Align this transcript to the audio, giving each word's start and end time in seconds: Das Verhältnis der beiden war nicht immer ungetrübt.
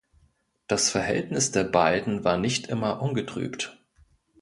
Das 0.65 0.89
Verhältnis 0.89 1.51
der 1.51 1.63
beiden 1.63 2.23
war 2.23 2.35
nicht 2.37 2.65
immer 2.65 3.03
ungetrübt. 3.03 3.77